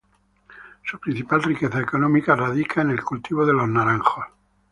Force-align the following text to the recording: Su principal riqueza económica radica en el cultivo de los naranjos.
Su 0.83 0.99
principal 0.99 1.43
riqueza 1.43 1.79
económica 1.79 2.35
radica 2.35 2.81
en 2.81 2.89
el 2.89 3.03
cultivo 3.03 3.45
de 3.45 3.53
los 3.53 3.69
naranjos. 3.69 4.25